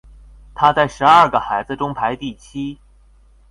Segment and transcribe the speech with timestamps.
[0.55, 2.79] 他在十二个孩子中排第七。